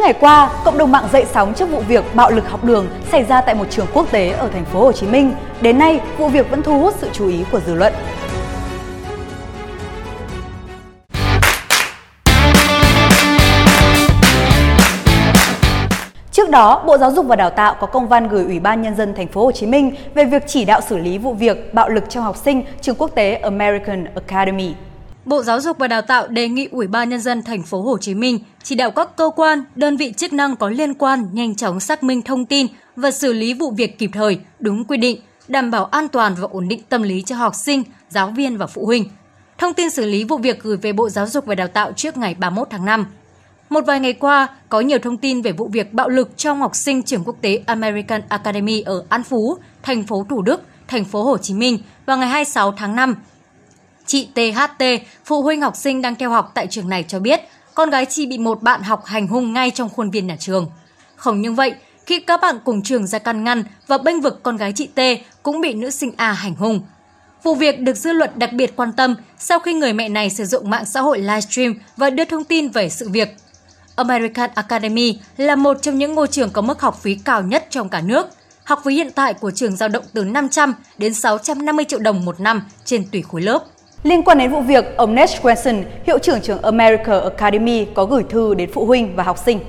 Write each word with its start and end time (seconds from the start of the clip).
Những 0.00 0.04
ngày 0.06 0.18
qua, 0.20 0.50
cộng 0.64 0.78
đồng 0.78 0.92
mạng 0.92 1.08
dậy 1.12 1.26
sóng 1.32 1.54
trước 1.54 1.66
vụ 1.70 1.80
việc 1.80 2.04
bạo 2.14 2.30
lực 2.30 2.50
học 2.50 2.64
đường 2.64 2.88
xảy 3.12 3.24
ra 3.24 3.40
tại 3.40 3.54
một 3.54 3.64
trường 3.70 3.86
quốc 3.94 4.10
tế 4.10 4.30
ở 4.30 4.48
thành 4.48 4.64
phố 4.64 4.80
Hồ 4.80 4.92
Chí 4.92 5.06
Minh. 5.06 5.32
Đến 5.60 5.78
nay, 5.78 6.00
vụ 6.18 6.28
việc 6.28 6.50
vẫn 6.50 6.62
thu 6.62 6.80
hút 6.80 6.94
sự 6.98 7.08
chú 7.12 7.28
ý 7.28 7.44
của 7.52 7.60
dư 7.60 7.74
luận. 7.74 7.92
Trước 16.32 16.50
đó, 16.50 16.82
Bộ 16.86 16.98
Giáo 16.98 17.10
dục 17.10 17.26
và 17.26 17.36
Đào 17.36 17.50
tạo 17.50 17.74
có 17.80 17.86
công 17.86 18.08
văn 18.08 18.28
gửi 18.28 18.44
Ủy 18.44 18.60
ban 18.60 18.82
nhân 18.82 18.96
dân 18.96 19.14
thành 19.14 19.28
phố 19.28 19.44
Hồ 19.44 19.52
Chí 19.52 19.66
Minh 19.66 19.94
về 20.14 20.24
việc 20.24 20.42
chỉ 20.46 20.64
đạo 20.64 20.80
xử 20.80 20.98
lý 20.98 21.18
vụ 21.18 21.34
việc 21.34 21.74
bạo 21.74 21.88
lực 21.88 22.04
trong 22.08 22.24
học 22.24 22.36
sinh 22.36 22.62
trường 22.80 22.96
quốc 22.96 23.10
tế 23.14 23.34
American 23.34 24.06
Academy. 24.14 24.74
Bộ 25.30 25.42
Giáo 25.42 25.60
dục 25.60 25.78
và 25.78 25.88
Đào 25.88 26.02
tạo 26.02 26.28
đề 26.28 26.48
nghị 26.48 26.68
Ủy 26.70 26.86
ban 26.86 27.08
nhân 27.08 27.20
dân 27.20 27.42
thành 27.42 27.62
phố 27.62 27.82
Hồ 27.82 27.98
Chí 27.98 28.14
Minh 28.14 28.38
chỉ 28.62 28.74
đạo 28.74 28.90
các 28.90 29.16
cơ 29.16 29.30
quan, 29.36 29.64
đơn 29.74 29.96
vị 29.96 30.12
chức 30.16 30.32
năng 30.32 30.56
có 30.56 30.68
liên 30.68 30.94
quan 30.94 31.28
nhanh 31.32 31.54
chóng 31.54 31.80
xác 31.80 32.02
minh 32.02 32.22
thông 32.22 32.46
tin 32.46 32.66
và 32.96 33.10
xử 33.10 33.32
lý 33.32 33.54
vụ 33.54 33.70
việc 33.70 33.98
kịp 33.98 34.10
thời, 34.12 34.40
đúng 34.60 34.84
quy 34.84 34.96
định, 34.96 35.20
đảm 35.48 35.70
bảo 35.70 35.84
an 35.84 36.08
toàn 36.08 36.34
và 36.38 36.48
ổn 36.50 36.68
định 36.68 36.82
tâm 36.88 37.02
lý 37.02 37.22
cho 37.22 37.36
học 37.36 37.54
sinh, 37.54 37.82
giáo 38.08 38.30
viên 38.36 38.56
và 38.56 38.66
phụ 38.66 38.86
huynh. 38.86 39.04
Thông 39.58 39.74
tin 39.74 39.90
xử 39.90 40.06
lý 40.06 40.24
vụ 40.24 40.38
việc 40.38 40.62
gửi 40.62 40.76
về 40.76 40.92
Bộ 40.92 41.08
Giáo 41.08 41.26
dục 41.26 41.46
và 41.46 41.54
Đào 41.54 41.68
tạo 41.68 41.92
trước 41.92 42.16
ngày 42.16 42.34
31 42.34 42.68
tháng 42.70 42.84
5. 42.84 43.06
Một 43.68 43.80
vài 43.86 44.00
ngày 44.00 44.12
qua, 44.12 44.48
có 44.68 44.80
nhiều 44.80 44.98
thông 44.98 45.16
tin 45.16 45.42
về 45.42 45.52
vụ 45.52 45.68
việc 45.68 45.92
bạo 45.92 46.08
lực 46.08 46.36
trong 46.36 46.60
học 46.60 46.76
sinh 46.76 47.02
trường 47.02 47.24
quốc 47.24 47.36
tế 47.40 47.62
American 47.66 48.22
Academy 48.28 48.80
ở 48.80 49.04
An 49.08 49.22
Phú, 49.22 49.56
thành 49.82 50.02
phố 50.02 50.26
Thủ 50.30 50.42
Đức, 50.42 50.62
thành 50.88 51.04
phố 51.04 51.22
Hồ 51.22 51.38
Chí 51.38 51.54
Minh 51.54 51.78
vào 52.06 52.16
ngày 52.16 52.28
26 52.28 52.72
tháng 52.72 52.96
5. 52.96 53.14
Chị 54.10 54.28
THT, 54.34 54.84
phụ 55.24 55.42
huynh 55.42 55.60
học 55.60 55.76
sinh 55.76 56.02
đang 56.02 56.14
theo 56.14 56.30
học 56.30 56.50
tại 56.54 56.66
trường 56.66 56.88
này 56.88 57.04
cho 57.08 57.18
biết, 57.18 57.40
con 57.74 57.90
gái 57.90 58.06
chị 58.06 58.26
bị 58.26 58.38
một 58.38 58.62
bạn 58.62 58.82
học 58.82 59.04
hành 59.04 59.26
hung 59.26 59.52
ngay 59.52 59.70
trong 59.70 59.88
khuôn 59.88 60.10
viên 60.10 60.26
nhà 60.26 60.36
trường. 60.40 60.70
Không 61.16 61.40
những 61.40 61.54
vậy, 61.54 61.74
khi 62.06 62.20
các 62.20 62.40
bạn 62.40 62.58
cùng 62.64 62.82
trường 62.82 63.06
ra 63.06 63.18
can 63.18 63.44
ngăn 63.44 63.64
và 63.86 63.98
bênh 63.98 64.20
vực 64.20 64.40
con 64.42 64.56
gái 64.56 64.72
chị 64.72 64.86
T 64.86 65.00
cũng 65.42 65.60
bị 65.60 65.74
nữ 65.74 65.90
sinh 65.90 66.12
A 66.16 66.32
hành 66.32 66.54
hung. 66.54 66.80
Vụ 67.42 67.54
việc 67.54 67.80
được 67.80 67.96
dư 67.96 68.12
luận 68.12 68.30
đặc 68.34 68.52
biệt 68.52 68.76
quan 68.76 68.92
tâm 68.92 69.14
sau 69.38 69.58
khi 69.58 69.74
người 69.74 69.92
mẹ 69.92 70.08
này 70.08 70.30
sử 70.30 70.44
dụng 70.44 70.70
mạng 70.70 70.84
xã 70.86 71.00
hội 71.00 71.18
livestream 71.18 71.74
và 71.96 72.10
đưa 72.10 72.24
thông 72.24 72.44
tin 72.44 72.68
về 72.68 72.88
sự 72.88 73.08
việc. 73.08 73.36
American 73.96 74.50
Academy 74.54 75.18
là 75.36 75.56
một 75.56 75.82
trong 75.82 75.98
những 75.98 76.14
ngôi 76.14 76.26
trường 76.26 76.50
có 76.50 76.62
mức 76.62 76.80
học 76.80 77.02
phí 77.02 77.14
cao 77.14 77.42
nhất 77.42 77.66
trong 77.70 77.88
cả 77.88 78.00
nước. 78.00 78.26
Học 78.64 78.80
phí 78.84 78.94
hiện 78.94 79.10
tại 79.14 79.34
của 79.34 79.50
trường 79.50 79.76
dao 79.76 79.88
động 79.88 80.04
từ 80.12 80.24
500 80.24 80.74
đến 80.98 81.14
650 81.14 81.84
triệu 81.88 81.98
đồng 81.98 82.24
một 82.24 82.40
năm 82.40 82.62
trên 82.84 83.04
tùy 83.12 83.22
khối 83.22 83.42
lớp. 83.42 83.64
Liên 84.02 84.22
quan 84.22 84.38
đến 84.38 84.50
vụ 84.50 84.60
việc, 84.60 84.84
ông 84.96 85.14
Ned 85.14 85.30
Swenson, 85.30 85.82
hiệu 86.06 86.18
trưởng 86.18 86.40
trường 86.40 86.62
America 86.62 87.20
Academy 87.20 87.86
có 87.94 88.04
gửi 88.04 88.22
thư 88.30 88.54
đến 88.54 88.70
phụ 88.72 88.86
huynh 88.86 89.16
và 89.16 89.22
học 89.22 89.38
sinh. 89.44 89.60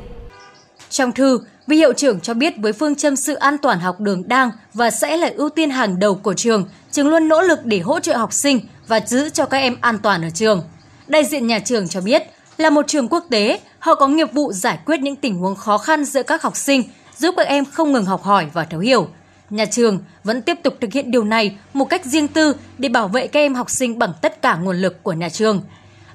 Trong 0.89 1.11
thư, 1.11 1.39
vị 1.67 1.77
hiệu 1.77 1.93
trưởng 1.93 2.19
cho 2.19 2.33
biết 2.33 2.53
với 2.57 2.73
phương 2.73 2.95
châm 2.95 3.15
sự 3.15 3.33
an 3.33 3.57
toàn 3.57 3.79
học 3.79 3.99
đường 3.99 4.27
đang 4.27 4.51
và 4.73 4.91
sẽ 4.91 5.17
là 5.17 5.29
ưu 5.35 5.49
tiên 5.49 5.69
hàng 5.69 5.99
đầu 5.99 6.15
của 6.15 6.33
trường, 6.33 6.69
trường 6.91 7.07
luôn 7.07 7.27
nỗ 7.27 7.41
lực 7.41 7.65
để 7.65 7.79
hỗ 7.79 7.99
trợ 7.99 8.17
học 8.17 8.33
sinh 8.33 8.59
và 8.87 8.99
giữ 9.05 9.29
cho 9.29 9.45
các 9.45 9.57
em 9.57 9.77
an 9.81 9.97
toàn 10.03 10.21
ở 10.21 10.29
trường. 10.29 10.63
Đại 11.07 11.25
diện 11.25 11.47
nhà 11.47 11.59
trường 11.59 11.87
cho 11.87 12.01
biết, 12.01 12.23
là 12.57 12.69
một 12.69 12.87
trường 12.87 13.07
quốc 13.07 13.25
tế, 13.29 13.59
họ 13.79 13.95
có 13.95 14.07
nghiệp 14.07 14.33
vụ 14.33 14.53
giải 14.53 14.79
quyết 14.85 14.99
những 14.99 15.15
tình 15.15 15.35
huống 15.35 15.55
khó 15.55 15.77
khăn 15.77 16.05
giữa 16.05 16.23
các 16.23 16.41
học 16.41 16.57
sinh, 16.57 16.83
giúp 17.17 17.35
các 17.37 17.47
em 17.47 17.65
không 17.65 17.91
ngừng 17.91 18.05
học 18.05 18.23
hỏi 18.23 18.45
và 18.53 18.63
thấu 18.63 18.79
hiểu. 18.79 19.07
Nhà 19.51 19.65
trường 19.65 19.99
vẫn 20.23 20.41
tiếp 20.41 20.57
tục 20.63 20.73
thực 20.81 20.93
hiện 20.93 21.11
điều 21.11 21.23
này 21.23 21.55
một 21.73 21.85
cách 21.85 22.05
riêng 22.05 22.27
tư 22.27 22.55
để 22.77 22.89
bảo 22.89 23.07
vệ 23.07 23.27
các 23.27 23.39
em 23.39 23.53
học 23.53 23.69
sinh 23.69 23.99
bằng 23.99 24.13
tất 24.21 24.41
cả 24.41 24.55
nguồn 24.55 24.77
lực 24.77 25.03
của 25.03 25.13
nhà 25.13 25.29
trường. 25.29 25.61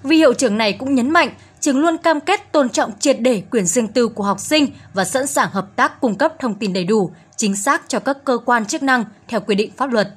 Vì 0.03 0.17
hiệu 0.17 0.35
trưởng 0.35 0.59
này 0.59 0.73
cũng 0.73 0.95
nhấn 0.95 1.11
mạnh, 1.11 1.31
trường 1.61 1.79
luôn 1.79 1.97
cam 1.99 2.21
kết 2.21 2.53
tôn 2.53 2.69
trọng 2.69 2.91
triệt 2.99 3.21
để 3.21 3.43
quyền 3.51 3.67
riêng 3.67 3.89
tư 3.89 4.09
của 4.09 4.23
học 4.23 4.41
sinh 4.41 4.67
và 4.95 5.05
sẵn 5.05 5.27
sàng 5.27 5.51
hợp 5.53 5.77
tác 5.77 6.01
cung 6.01 6.15
cấp 6.15 6.33
thông 6.39 6.55
tin 6.55 6.73
đầy 6.73 6.85
đủ, 6.85 7.11
chính 7.37 7.57
xác 7.57 7.83
cho 7.89 7.99
các 7.99 8.25
cơ 8.25 8.39
quan 8.45 8.65
chức 8.65 8.83
năng 8.83 9.05
theo 9.29 9.41
quy 9.41 9.55
định 9.55 9.71
pháp 9.77 9.93
luật. 9.93 10.09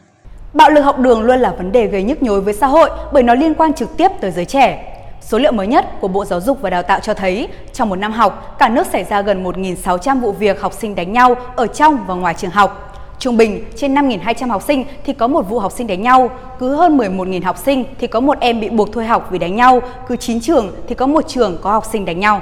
Bạo 0.53 0.69
lực 0.69 0.81
học 0.81 0.99
đường 0.99 1.21
luôn 1.21 1.39
là 1.39 1.55
vấn 1.57 1.71
đề 1.71 1.87
gây 1.87 2.03
nhức 2.03 2.23
nhối 2.23 2.41
với 2.41 2.53
xã 2.53 2.67
hội 2.67 2.89
bởi 3.13 3.23
nó 3.23 3.33
liên 3.33 3.53
quan 3.53 3.73
trực 3.73 3.97
tiếp 3.97 4.11
tới 4.21 4.31
giới 4.31 4.45
trẻ. 4.45 4.95
Số 5.21 5.37
liệu 5.37 5.51
mới 5.51 5.67
nhất 5.67 5.85
của 6.01 6.07
Bộ 6.07 6.25
Giáo 6.25 6.41
dục 6.41 6.61
và 6.61 6.69
Đào 6.69 6.83
tạo 6.83 6.99
cho 6.99 7.13
thấy, 7.13 7.47
trong 7.73 7.89
một 7.89 7.95
năm 7.95 8.11
học, 8.11 8.55
cả 8.59 8.69
nước 8.69 8.87
xảy 8.87 9.03
ra 9.03 9.21
gần 9.21 9.43
1.600 9.43 10.19
vụ 10.19 10.31
việc 10.31 10.61
học 10.61 10.73
sinh 10.73 10.95
đánh 10.95 11.13
nhau 11.13 11.35
ở 11.55 11.67
trong 11.67 12.05
và 12.07 12.13
ngoài 12.15 12.33
trường 12.37 12.51
học. 12.51 12.88
Trung 13.19 13.37
bình, 13.37 13.65
trên 13.75 13.95
5.200 13.95 14.49
học 14.49 14.63
sinh 14.67 14.85
thì 15.05 15.13
có 15.13 15.27
một 15.27 15.49
vụ 15.49 15.59
học 15.59 15.71
sinh 15.71 15.87
đánh 15.87 16.01
nhau, 16.01 16.31
cứ 16.59 16.75
hơn 16.75 16.97
11.000 16.97 17.43
học 17.43 17.57
sinh 17.65 17.85
thì 17.99 18.07
có 18.07 18.19
một 18.19 18.37
em 18.39 18.59
bị 18.59 18.69
buộc 18.69 18.93
thôi 18.93 19.05
học 19.05 19.27
vì 19.31 19.39
đánh 19.39 19.55
nhau, 19.55 19.81
cứ 20.07 20.15
9 20.15 20.41
trường 20.41 20.75
thì 20.87 20.95
có 20.95 21.07
một 21.07 21.27
trường 21.27 21.57
có 21.61 21.71
học 21.71 21.85
sinh 21.91 22.05
đánh 22.05 22.19
nhau. 22.19 22.41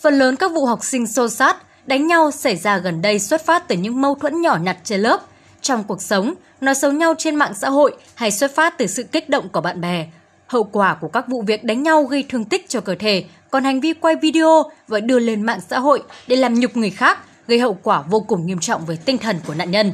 Phần 0.00 0.18
lớn 0.18 0.36
các 0.36 0.52
vụ 0.52 0.66
học 0.66 0.84
sinh 0.84 1.06
xô 1.06 1.28
sát, 1.28 1.56
đánh 1.86 2.06
nhau 2.06 2.30
xảy 2.30 2.56
ra 2.56 2.78
gần 2.78 3.02
đây 3.02 3.18
xuất 3.18 3.46
phát 3.46 3.68
từ 3.68 3.76
những 3.76 4.00
mâu 4.00 4.14
thuẫn 4.14 4.40
nhỏ 4.40 4.58
nhặt 4.62 4.76
trên 4.84 5.00
lớp. 5.00 5.20
Trong 5.60 5.84
cuộc 5.84 6.02
sống, 6.02 6.34
nói 6.60 6.74
xấu 6.74 6.92
nhau 6.92 7.14
trên 7.18 7.36
mạng 7.36 7.54
xã 7.54 7.68
hội 7.68 7.96
hay 8.14 8.30
xuất 8.30 8.54
phát 8.54 8.78
từ 8.78 8.86
sự 8.86 9.02
kích 9.02 9.28
động 9.28 9.48
của 9.48 9.60
bạn 9.60 9.80
bè. 9.80 10.06
Hậu 10.46 10.64
quả 10.64 10.94
của 11.00 11.08
các 11.08 11.28
vụ 11.28 11.42
việc 11.46 11.64
đánh 11.64 11.82
nhau 11.82 12.02
gây 12.02 12.24
thương 12.28 12.44
tích 12.44 12.68
cho 12.68 12.80
cơ 12.80 12.94
thể, 12.98 13.24
còn 13.50 13.64
hành 13.64 13.80
vi 13.80 13.92
quay 13.92 14.16
video 14.16 14.62
và 14.88 15.00
đưa 15.00 15.18
lên 15.18 15.42
mạng 15.42 15.60
xã 15.70 15.78
hội 15.78 16.02
để 16.26 16.36
làm 16.36 16.60
nhục 16.60 16.76
người 16.76 16.90
khác 16.90 17.18
gây 17.48 17.58
hậu 17.58 17.76
quả 17.82 18.02
vô 18.10 18.20
cùng 18.20 18.46
nghiêm 18.46 18.58
trọng 18.58 18.84
với 18.86 18.98
tinh 19.04 19.18
thần 19.18 19.36
của 19.46 19.54
nạn 19.54 19.70
nhân. 19.70 19.92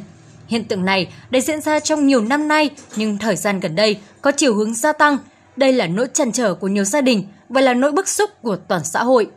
Hiện 0.49 0.65
tượng 0.65 0.85
này 0.85 1.09
đã 1.31 1.41
diễn 1.41 1.61
ra 1.61 1.81
trong 1.81 2.07
nhiều 2.07 2.21
năm 2.21 2.49
nay 2.49 2.71
nhưng 2.97 3.19
thời 3.19 3.37
gian 3.37 3.61
gần 3.61 3.77
đây 3.77 3.99
có 4.21 4.33
chiều 4.37 4.55
hướng 4.55 4.75
gia 4.75 4.93
tăng. 4.93 5.19
Đây 5.57 5.73
là 5.73 5.87
nỗi 5.87 6.07
trăn 6.13 6.33
trở 6.33 6.55
của 6.55 6.69
nhiều 6.69 6.85
gia 6.85 7.01
đình 7.01 7.25
và 7.49 7.61
là 7.61 7.75
nỗi 7.75 7.93
bức 7.93 8.09
xúc 8.09 8.31
của 8.43 8.57
toàn 8.57 8.85
xã 8.85 9.03
hội. 9.05 9.31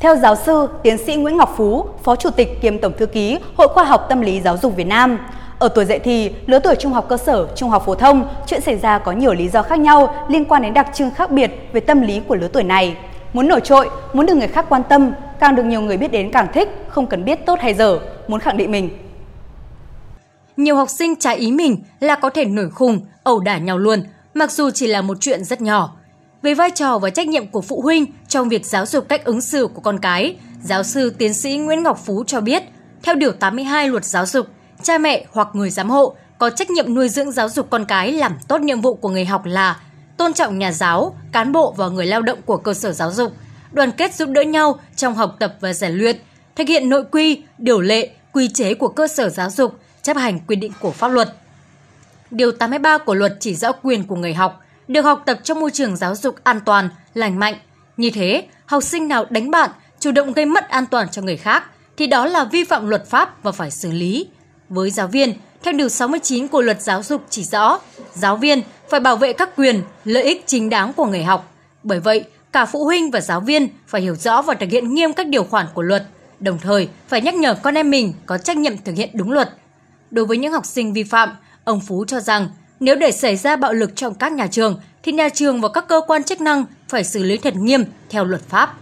Theo 0.00 0.16
giáo 0.16 0.36
sư, 0.36 0.68
tiến 0.82 0.98
sĩ 0.98 1.16
Nguyễn 1.16 1.36
Ngọc 1.36 1.54
Phú, 1.56 1.84
Phó 2.02 2.16
Chủ 2.16 2.30
tịch 2.30 2.60
kiêm 2.62 2.78
Tổng 2.78 2.92
Thư 2.98 3.06
ký 3.06 3.38
Hội 3.56 3.68
Khoa 3.68 3.84
học 3.84 4.06
Tâm 4.08 4.20
lý 4.20 4.40
Giáo 4.40 4.56
dục 4.56 4.76
Việt 4.76 4.86
Nam, 4.86 5.18
ở 5.58 5.68
tuổi 5.68 5.84
dậy 5.84 5.98
thì, 5.98 6.30
lứa 6.46 6.58
tuổi 6.58 6.74
trung 6.74 6.92
học 6.92 7.06
cơ 7.08 7.16
sở, 7.16 7.48
trung 7.56 7.70
học 7.70 7.82
phổ 7.86 7.94
thông, 7.94 8.28
chuyện 8.46 8.60
xảy 8.60 8.78
ra 8.78 8.98
có 8.98 9.12
nhiều 9.12 9.34
lý 9.34 9.48
do 9.48 9.62
khác 9.62 9.78
nhau 9.78 10.26
liên 10.28 10.44
quan 10.44 10.62
đến 10.62 10.74
đặc 10.74 10.88
trưng 10.94 11.10
khác 11.10 11.30
biệt 11.30 11.50
về 11.72 11.80
tâm 11.80 12.00
lý 12.00 12.20
của 12.20 12.34
lứa 12.34 12.48
tuổi 12.48 12.62
này. 12.62 12.96
Muốn 13.32 13.48
nổi 13.48 13.60
trội, 13.60 13.90
muốn 14.12 14.26
được 14.26 14.34
người 14.34 14.48
khác 14.48 14.66
quan 14.68 14.82
tâm, 14.88 15.12
càng 15.40 15.56
được 15.56 15.64
nhiều 15.64 15.80
người 15.80 15.96
biết 15.96 16.12
đến 16.12 16.30
càng 16.32 16.46
thích, 16.54 16.68
không 16.88 17.06
cần 17.06 17.24
biết 17.24 17.46
tốt 17.46 17.58
hay 17.60 17.74
dở, 17.74 17.98
muốn 18.28 18.40
khẳng 18.40 18.56
định 18.56 18.70
mình. 18.70 18.90
Nhiều 20.56 20.76
học 20.76 20.90
sinh 20.90 21.16
trái 21.16 21.36
ý 21.36 21.52
mình 21.52 21.82
là 22.00 22.14
có 22.14 22.30
thể 22.30 22.44
nổi 22.44 22.70
khùng, 22.70 23.00
ẩu 23.22 23.40
đả 23.40 23.58
nhau 23.58 23.78
luôn, 23.78 24.02
mặc 24.34 24.52
dù 24.52 24.70
chỉ 24.70 24.86
là 24.86 25.02
một 25.02 25.16
chuyện 25.20 25.44
rất 25.44 25.60
nhỏ. 25.60 25.96
Về 26.42 26.54
vai 26.54 26.70
trò 26.70 26.98
và 26.98 27.10
trách 27.10 27.28
nhiệm 27.28 27.46
của 27.46 27.60
phụ 27.60 27.80
huynh 27.82 28.06
trong 28.28 28.48
việc 28.48 28.66
giáo 28.66 28.86
dục 28.86 29.08
cách 29.08 29.24
ứng 29.24 29.40
xử 29.40 29.66
của 29.74 29.80
con 29.80 29.98
cái, 29.98 30.36
giáo 30.62 30.82
sư 30.82 31.10
tiến 31.18 31.34
sĩ 31.34 31.56
Nguyễn 31.56 31.82
Ngọc 31.82 32.00
Phú 32.04 32.24
cho 32.26 32.40
biết, 32.40 32.62
theo 33.02 33.14
Điều 33.14 33.32
82 33.32 33.88
Luật 33.88 34.04
Giáo 34.04 34.26
dục, 34.26 34.46
cha 34.82 34.98
mẹ 34.98 35.24
hoặc 35.32 35.48
người 35.52 35.70
giám 35.70 35.90
hộ 35.90 36.14
có 36.38 36.50
trách 36.50 36.70
nhiệm 36.70 36.94
nuôi 36.94 37.08
dưỡng 37.08 37.32
giáo 37.32 37.48
dục 37.48 37.66
con 37.70 37.84
cái 37.84 38.12
làm 38.12 38.32
tốt 38.48 38.60
nhiệm 38.60 38.80
vụ 38.80 38.94
của 38.94 39.08
người 39.08 39.24
học 39.24 39.42
là 39.44 39.80
tôn 40.16 40.32
trọng 40.32 40.58
nhà 40.58 40.72
giáo, 40.72 41.16
cán 41.32 41.52
bộ 41.52 41.74
và 41.76 41.88
người 41.88 42.06
lao 42.06 42.22
động 42.22 42.38
của 42.44 42.56
cơ 42.56 42.74
sở 42.74 42.92
giáo 42.92 43.12
dục, 43.12 43.32
đoàn 43.74 43.92
kết 43.92 44.14
giúp 44.14 44.28
đỡ 44.28 44.42
nhau 44.42 44.80
trong 44.96 45.14
học 45.14 45.36
tập 45.38 45.56
và 45.60 45.72
rèn 45.72 45.92
luyện, 45.92 46.16
thực 46.56 46.68
hiện 46.68 46.88
nội 46.88 47.04
quy, 47.10 47.42
điều 47.58 47.80
lệ, 47.80 48.10
quy 48.32 48.48
chế 48.48 48.74
của 48.74 48.88
cơ 48.88 49.08
sở 49.08 49.28
giáo 49.28 49.50
dục, 49.50 49.78
chấp 50.02 50.16
hành 50.16 50.38
quy 50.46 50.56
định 50.56 50.72
của 50.80 50.90
pháp 50.90 51.08
luật. 51.08 51.34
Điều 52.30 52.52
83 52.52 52.98
của 52.98 53.14
luật 53.14 53.36
chỉ 53.40 53.54
rõ 53.54 53.72
quyền 53.72 54.04
của 54.04 54.16
người 54.16 54.34
học, 54.34 54.60
được 54.88 55.02
học 55.02 55.22
tập 55.26 55.38
trong 55.42 55.60
môi 55.60 55.70
trường 55.70 55.96
giáo 55.96 56.14
dục 56.14 56.36
an 56.44 56.60
toàn, 56.64 56.88
lành 57.14 57.38
mạnh. 57.38 57.54
Như 57.96 58.10
thế, 58.10 58.44
học 58.66 58.82
sinh 58.82 59.08
nào 59.08 59.26
đánh 59.30 59.50
bạn, 59.50 59.70
chủ 60.00 60.10
động 60.12 60.32
gây 60.32 60.46
mất 60.46 60.68
an 60.68 60.86
toàn 60.86 61.08
cho 61.10 61.22
người 61.22 61.36
khác, 61.36 61.64
thì 61.96 62.06
đó 62.06 62.26
là 62.26 62.44
vi 62.44 62.64
phạm 62.64 62.88
luật 62.88 63.06
pháp 63.06 63.42
và 63.42 63.52
phải 63.52 63.70
xử 63.70 63.92
lý. 63.92 64.26
Với 64.68 64.90
giáo 64.90 65.06
viên, 65.06 65.34
theo 65.62 65.72
Điều 65.72 65.88
69 65.88 66.48
của 66.48 66.62
Luật 66.62 66.82
Giáo 66.82 67.02
dục 67.02 67.22
chỉ 67.30 67.44
rõ, 67.44 67.80
giáo 68.12 68.36
viên 68.36 68.62
phải 68.90 69.00
bảo 69.00 69.16
vệ 69.16 69.32
các 69.32 69.56
quyền, 69.56 69.82
lợi 70.04 70.22
ích 70.22 70.44
chính 70.46 70.70
đáng 70.70 70.92
của 70.92 71.06
người 71.06 71.24
học. 71.24 71.54
Bởi 71.82 72.00
vậy, 72.00 72.24
cả 72.54 72.64
phụ 72.64 72.84
huynh 72.84 73.10
và 73.10 73.20
giáo 73.20 73.40
viên 73.40 73.68
phải 73.86 74.00
hiểu 74.00 74.14
rõ 74.14 74.42
và 74.42 74.54
thực 74.54 74.70
hiện 74.70 74.94
nghiêm 74.94 75.12
các 75.12 75.26
điều 75.26 75.44
khoản 75.44 75.66
của 75.74 75.82
luật, 75.82 76.04
đồng 76.40 76.58
thời 76.58 76.88
phải 77.08 77.20
nhắc 77.20 77.34
nhở 77.34 77.54
con 77.54 77.74
em 77.74 77.90
mình 77.90 78.12
có 78.26 78.38
trách 78.38 78.56
nhiệm 78.56 78.76
thực 78.78 78.96
hiện 78.96 79.10
đúng 79.12 79.32
luật. 79.32 79.50
Đối 80.10 80.26
với 80.26 80.36
những 80.36 80.52
học 80.52 80.66
sinh 80.66 80.92
vi 80.92 81.02
phạm, 81.02 81.36
ông 81.64 81.80
Phú 81.80 82.04
cho 82.04 82.20
rằng 82.20 82.48
nếu 82.80 82.96
để 82.96 83.12
xảy 83.12 83.36
ra 83.36 83.56
bạo 83.56 83.72
lực 83.72 83.96
trong 83.96 84.14
các 84.14 84.32
nhà 84.32 84.46
trường 84.46 84.80
thì 85.02 85.12
nhà 85.12 85.28
trường 85.28 85.60
và 85.60 85.68
các 85.68 85.88
cơ 85.88 86.00
quan 86.06 86.24
chức 86.24 86.40
năng 86.40 86.64
phải 86.88 87.04
xử 87.04 87.22
lý 87.22 87.36
thật 87.36 87.56
nghiêm 87.56 87.84
theo 88.10 88.24
luật 88.24 88.42
pháp. 88.48 88.74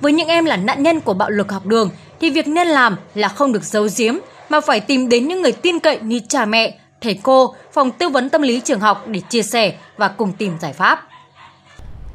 Với 0.00 0.12
những 0.12 0.28
em 0.28 0.44
là 0.44 0.56
nạn 0.56 0.82
nhân 0.82 1.00
của 1.00 1.14
bạo 1.14 1.30
lực 1.30 1.52
học 1.52 1.66
đường 1.66 1.90
thì 2.20 2.30
việc 2.30 2.48
nên 2.48 2.68
làm 2.68 2.96
là 3.14 3.28
không 3.28 3.52
được 3.52 3.64
giấu 3.64 3.88
giếm 3.96 4.14
mà 4.48 4.60
phải 4.60 4.80
tìm 4.80 5.08
đến 5.08 5.28
những 5.28 5.42
người 5.42 5.52
tin 5.52 5.78
cậy 5.78 5.98
như 6.00 6.20
cha 6.28 6.44
mẹ, 6.44 6.78
thầy 7.00 7.20
cô, 7.22 7.54
phòng 7.72 7.90
tư 7.90 8.08
vấn 8.08 8.28
tâm 8.28 8.42
lý 8.42 8.60
trường 8.60 8.80
học 8.80 9.04
để 9.08 9.20
chia 9.28 9.42
sẻ 9.42 9.74
và 9.96 10.08
cùng 10.08 10.32
tìm 10.32 10.52
giải 10.60 10.72
pháp. 10.72 11.08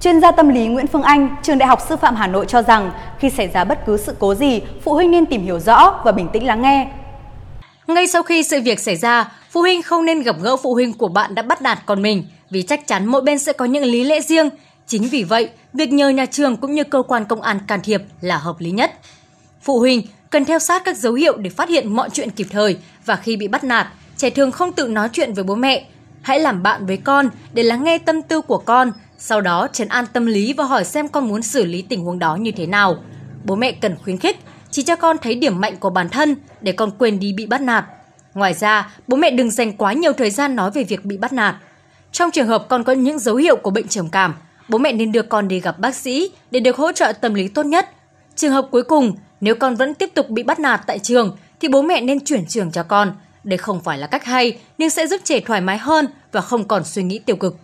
Chuyên 0.03 0.21
gia 0.21 0.31
tâm 0.31 0.49
lý 0.49 0.67
Nguyễn 0.67 0.87
Phương 0.87 1.03
Anh, 1.03 1.35
trường 1.43 1.57
Đại 1.57 1.67
học 1.69 1.79
Sư 1.89 1.95
phạm 1.95 2.15
Hà 2.15 2.27
Nội 2.27 2.45
cho 2.47 2.61
rằng 2.61 2.91
khi 3.19 3.29
xảy 3.29 3.47
ra 3.47 3.63
bất 3.63 3.85
cứ 3.85 3.97
sự 3.97 4.15
cố 4.19 4.35
gì, 4.35 4.61
phụ 4.83 4.93
huynh 4.93 5.11
nên 5.11 5.25
tìm 5.25 5.43
hiểu 5.43 5.59
rõ 5.59 6.01
và 6.05 6.11
bình 6.11 6.27
tĩnh 6.33 6.45
lắng 6.45 6.61
nghe. 6.61 6.87
Ngay 7.87 8.07
sau 8.07 8.23
khi 8.23 8.43
sự 8.43 8.61
việc 8.61 8.79
xảy 8.79 8.95
ra, 8.95 9.31
phụ 9.51 9.61
huynh 9.61 9.81
không 9.81 10.05
nên 10.05 10.21
gặp 10.21 10.35
gỡ 10.41 10.57
phụ 10.57 10.73
huynh 10.73 10.93
của 10.93 11.07
bạn 11.07 11.35
đã 11.35 11.41
bắt 11.41 11.61
nạt 11.61 11.79
con 11.85 12.01
mình 12.01 12.27
vì 12.49 12.61
chắc 12.61 12.87
chắn 12.87 13.05
mỗi 13.05 13.21
bên 13.21 13.39
sẽ 13.39 13.53
có 13.53 13.65
những 13.65 13.83
lý 13.83 14.03
lẽ 14.03 14.21
riêng. 14.21 14.49
Chính 14.87 15.03
vì 15.03 15.23
vậy, 15.23 15.49
việc 15.73 15.93
nhờ 15.93 16.09
nhà 16.09 16.25
trường 16.25 16.57
cũng 16.57 16.75
như 16.75 16.83
cơ 16.83 17.03
quan 17.07 17.25
công 17.25 17.41
an 17.41 17.59
can 17.67 17.81
thiệp 17.81 18.01
là 18.21 18.37
hợp 18.37 18.55
lý 18.59 18.71
nhất. 18.71 18.91
Phụ 19.61 19.79
huynh 19.79 20.01
cần 20.29 20.45
theo 20.45 20.59
sát 20.59 20.83
các 20.85 20.97
dấu 20.97 21.13
hiệu 21.13 21.37
để 21.37 21.49
phát 21.49 21.69
hiện 21.69 21.95
mọi 21.95 22.09
chuyện 22.09 22.29
kịp 22.29 22.47
thời 22.49 22.77
và 23.05 23.15
khi 23.15 23.37
bị 23.37 23.47
bắt 23.47 23.63
nạt, 23.63 23.87
trẻ 24.17 24.29
thường 24.29 24.51
không 24.51 24.71
tự 24.71 24.87
nói 24.87 25.09
chuyện 25.13 25.33
với 25.33 25.43
bố 25.43 25.55
mẹ. 25.55 25.85
Hãy 26.21 26.39
làm 26.39 26.63
bạn 26.63 26.85
với 26.85 26.97
con 26.97 27.29
để 27.53 27.63
lắng 27.63 27.83
nghe 27.83 27.97
tâm 27.97 28.21
tư 28.21 28.41
của 28.41 28.57
con, 28.57 28.91
sau 29.17 29.41
đó 29.41 29.67
trấn 29.73 29.87
an 29.87 30.05
tâm 30.13 30.25
lý 30.25 30.53
và 30.53 30.63
hỏi 30.63 30.85
xem 30.85 31.07
con 31.07 31.27
muốn 31.27 31.41
xử 31.41 31.65
lý 31.65 31.81
tình 31.81 32.03
huống 32.03 32.19
đó 32.19 32.35
như 32.35 32.51
thế 32.51 32.65
nào. 32.65 32.95
Bố 33.45 33.55
mẹ 33.55 33.71
cần 33.71 33.95
khuyến 34.03 34.17
khích, 34.17 34.39
chỉ 34.71 34.83
cho 34.83 34.95
con 34.95 35.17
thấy 35.17 35.35
điểm 35.35 35.61
mạnh 35.61 35.75
của 35.79 35.89
bản 35.89 36.09
thân 36.09 36.35
để 36.61 36.71
con 36.71 36.91
quên 36.97 37.19
đi 37.19 37.33
bị 37.33 37.45
bắt 37.45 37.61
nạt. 37.61 37.85
Ngoài 38.33 38.53
ra, 38.53 38.91
bố 39.07 39.17
mẹ 39.17 39.29
đừng 39.29 39.51
dành 39.51 39.77
quá 39.77 39.93
nhiều 39.93 40.13
thời 40.13 40.29
gian 40.29 40.55
nói 40.55 40.71
về 40.71 40.83
việc 40.83 41.05
bị 41.05 41.17
bắt 41.17 41.33
nạt. 41.33 41.55
Trong 42.11 42.31
trường 42.31 42.47
hợp 42.47 42.65
con 42.69 42.83
có 42.83 42.93
những 42.93 43.19
dấu 43.19 43.35
hiệu 43.35 43.55
của 43.55 43.71
bệnh 43.71 43.87
trầm 43.87 44.09
cảm, 44.09 44.35
bố 44.69 44.77
mẹ 44.77 44.91
nên 44.91 45.11
đưa 45.11 45.21
con 45.21 45.47
đi 45.47 45.59
gặp 45.59 45.79
bác 45.79 45.95
sĩ 45.95 46.31
để 46.51 46.59
được 46.59 46.75
hỗ 46.75 46.91
trợ 46.91 47.13
tâm 47.13 47.33
lý 47.33 47.47
tốt 47.47 47.65
nhất. 47.65 47.89
Trường 48.35 48.51
hợp 48.51 48.67
cuối 48.71 48.83
cùng, 48.83 49.15
nếu 49.41 49.55
con 49.55 49.75
vẫn 49.75 49.93
tiếp 49.93 50.09
tục 50.13 50.29
bị 50.29 50.43
bắt 50.43 50.59
nạt 50.59 50.81
tại 50.87 50.99
trường 50.99 51.37
thì 51.59 51.67
bố 51.67 51.81
mẹ 51.81 52.01
nên 52.01 52.25
chuyển 52.25 52.45
trường 52.45 52.71
cho 52.71 52.83
con. 52.83 53.15
Đây 53.43 53.57
không 53.57 53.83
phải 53.83 53.97
là 53.97 54.07
cách 54.07 54.25
hay 54.25 54.59
nhưng 54.77 54.89
sẽ 54.89 55.07
giúp 55.07 55.21
trẻ 55.23 55.39
thoải 55.39 55.61
mái 55.61 55.77
hơn 55.77 56.07
và 56.31 56.41
không 56.41 56.67
còn 56.67 56.83
suy 56.83 57.03
nghĩ 57.03 57.19
tiêu 57.19 57.35
cực. 57.35 57.57